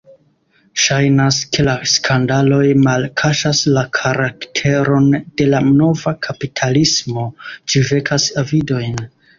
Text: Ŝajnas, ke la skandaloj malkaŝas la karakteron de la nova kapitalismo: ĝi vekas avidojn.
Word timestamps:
Ŝajnas, 0.83 1.37
ke 1.57 1.65
la 1.67 1.75
skandaloj 1.91 2.63
malkaŝas 2.87 3.61
la 3.77 3.85
karakteron 4.01 5.13
de 5.21 5.51
la 5.53 5.63
nova 5.71 6.17
kapitalismo: 6.29 7.31
ĝi 7.53 7.89
vekas 7.95 8.29
avidojn. 8.47 9.03